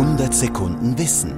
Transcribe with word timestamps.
100 0.00 0.32
Sekunden 0.32 0.96
Wissen. 0.96 1.32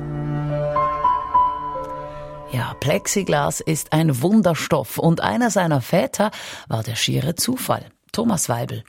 Ja, 2.53 2.75
Plexiglas 2.79 3.59
ist 3.59 3.93
ein 3.93 4.23
Wunderstoff 4.23 4.99
und 4.99 5.21
einer 5.21 5.51
seiner 5.51 5.81
Väter 5.81 6.31
war 6.69 6.85
der 6.85 6.95
schiere 6.95 7.35
Zufall. 7.35 7.91
Thomas 8.13 8.49
Weibel. 8.49 8.85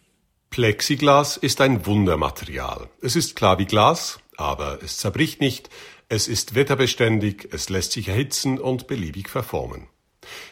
Plexiglas 0.52 1.38
ist 1.38 1.60
ein 1.60 1.88
Wundermaterial. 1.88 2.88
Es 3.02 3.16
ist 3.16 3.36
klar 3.36 3.58
wie 3.58 3.66
Glas, 3.66 4.20
aber 4.38 4.78
es 4.84 5.00
zerbricht 5.00 5.41
nicht, 5.41 5.71
es 6.08 6.28
ist 6.28 6.54
wetterbeständig, 6.54 7.50
es 7.52 7.70
lässt 7.70 7.94
sich 7.94 8.10
erhitzen 8.10 8.60
und 8.60 8.86
beliebig 8.86 9.28
verformen. 9.28 9.88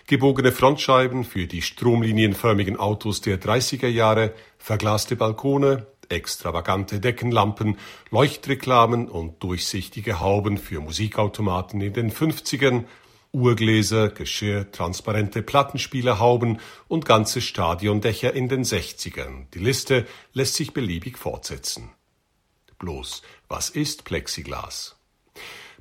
Gebogene 0.07 0.51
Frontscheiben 0.51 1.25
für 1.25 1.45
die 1.45 1.61
stromlinienförmigen 1.61 2.75
Autos 2.75 3.21
der 3.21 3.39
30er 3.39 3.87
Jahre, 3.87 4.33
verglaste 4.57 5.15
Balkone, 5.15 5.85
extravagante 6.11 6.99
Deckenlampen, 6.99 7.77
Leuchtreklamen 8.09 9.07
und 9.07 9.41
durchsichtige 9.41 10.19
Hauben 10.19 10.57
für 10.57 10.81
Musikautomaten 10.81 11.79
in 11.81 11.93
den 11.93 12.11
50ern, 12.11 12.85
Uhrgläser, 13.33 14.09
Geschirr, 14.09 14.71
transparente 14.71 15.41
Plattenspielerhauben 15.41 16.59
und 16.87 17.05
ganze 17.05 17.39
Stadiondächer 17.39 18.33
in 18.33 18.49
den 18.49 18.63
60ern. 18.63 19.45
Die 19.53 19.59
Liste 19.59 20.05
lässt 20.33 20.55
sich 20.55 20.73
beliebig 20.73 21.17
fortsetzen. 21.17 21.91
Bloß, 22.77 23.21
was 23.47 23.69
ist 23.69 24.03
Plexiglas? 24.03 24.97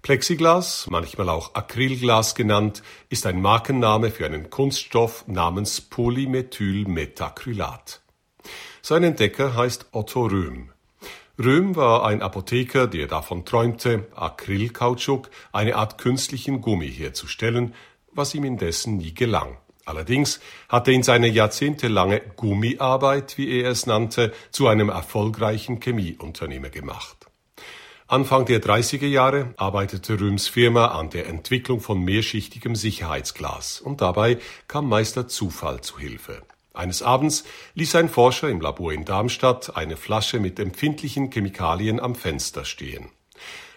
Plexiglas, 0.02 0.86
manchmal 0.90 1.28
auch 1.28 1.54
Acrylglas 1.54 2.34
genannt, 2.34 2.82
ist 3.08 3.26
ein 3.26 3.42
Markenname 3.42 4.10
für 4.10 4.26
einen 4.26 4.48
Kunststoff 4.48 5.26
namens 5.26 5.80
Polymethylmetacrylat. 5.80 8.00
Sein 8.82 9.04
Entdecker 9.04 9.54
heißt 9.54 9.86
Otto 9.92 10.26
Röhm. 10.26 10.70
Röhm 11.38 11.74
war 11.74 12.04
ein 12.04 12.20
Apotheker, 12.20 12.86
der 12.86 13.06
davon 13.06 13.44
träumte, 13.44 14.06
Acrylkautschuk, 14.14 15.30
eine 15.52 15.76
Art 15.76 15.96
künstlichen 15.96 16.60
Gummi 16.60 16.90
herzustellen, 16.90 17.74
was 18.12 18.34
ihm 18.34 18.44
indessen 18.44 18.98
nie 18.98 19.14
gelang. 19.14 19.56
Allerdings 19.86 20.40
hatte 20.68 20.92
ihn 20.92 21.02
seine 21.02 21.28
jahrzehntelange 21.28 22.20
Gummiarbeit, 22.36 23.38
wie 23.38 23.60
er 23.60 23.70
es 23.70 23.86
nannte, 23.86 24.32
zu 24.50 24.68
einem 24.68 24.88
erfolgreichen 24.88 25.80
Chemieunternehmer 25.80 26.68
gemacht. 26.68 27.26
Anfang 28.06 28.44
der 28.44 28.60
30er 28.60 29.06
Jahre 29.06 29.54
arbeitete 29.56 30.20
Röhms 30.20 30.48
Firma 30.48 30.88
an 30.88 31.10
der 31.10 31.26
Entwicklung 31.26 31.80
von 31.80 32.02
mehrschichtigem 32.02 32.74
Sicherheitsglas 32.74 33.80
und 33.80 34.00
dabei 34.00 34.38
kam 34.68 34.88
Meister 34.88 35.28
Zufall 35.28 35.80
zu 35.80 35.98
Hilfe. 35.98 36.42
Eines 36.80 37.02
Abends 37.02 37.44
ließ 37.74 37.94
ein 37.96 38.08
Forscher 38.08 38.48
im 38.48 38.62
Labor 38.62 38.94
in 38.94 39.04
Darmstadt 39.04 39.76
eine 39.76 39.98
Flasche 39.98 40.40
mit 40.40 40.58
empfindlichen 40.58 41.30
Chemikalien 41.30 42.00
am 42.00 42.14
Fenster 42.14 42.64
stehen. 42.64 43.10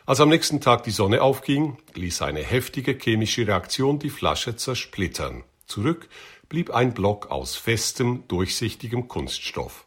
Als 0.06 0.22
am 0.22 0.30
nächsten 0.30 0.62
Tag 0.62 0.84
die 0.84 0.92
Sonne 0.92 1.22
aufging, 1.22 1.76
ließ 1.96 2.22
eine 2.22 2.40
heftige 2.40 2.98
chemische 2.98 3.46
Reaktion 3.46 4.00
die 4.00 4.10
Flasche 4.10 4.56
zersplittern. 4.56 5.44
Zurück 5.66 6.08
blieb 6.48 6.72
ein 6.72 6.94
Block 6.94 7.30
aus 7.30 7.58
festem, 7.58 8.24
durchsichtigem 8.30 9.10
Kunststoff. 9.10 9.84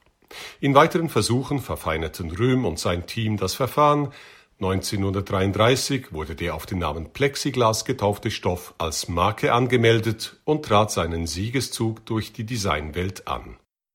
In 0.61 0.75
weiteren 0.75 1.09
Versuchen 1.09 1.61
verfeinerten 1.61 2.31
Röhm 2.31 2.67
und 2.67 2.79
sein 2.79 3.07
Team 3.07 3.39
das 3.39 3.55
Verfahren, 3.55 4.13
1933 4.59 6.15
wurde 6.15 6.35
der 6.35 6.55
auf 6.55 6.65
den 6.65 6.79
Namen 6.79 7.13
Plexiglas 7.13 7.85
getaufte 7.85 8.31
Stoff 8.31 8.75
als 8.79 9.07
Marke 9.07 9.53
angemeldet 9.53 10.41
und 10.45 10.65
trat 10.65 10.91
seinen 10.91 11.27
Siegeszug 11.27 12.07
durch 12.07 12.33
die 12.33 12.45
Designwelt 12.45 13.29
an 13.29 13.59